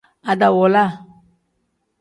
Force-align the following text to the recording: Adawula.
Adawula. 0.31 0.83